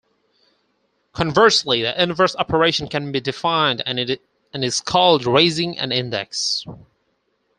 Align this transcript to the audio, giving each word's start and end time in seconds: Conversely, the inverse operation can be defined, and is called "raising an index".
Conversely, 1.13 1.83
the 1.83 2.01
inverse 2.01 2.35
operation 2.37 2.87
can 2.87 3.11
be 3.11 3.19
defined, 3.21 3.83
and 3.85 4.09
is 4.55 4.81
called 4.81 5.27
"raising 5.27 5.77
an 5.77 5.91
index". 5.91 6.65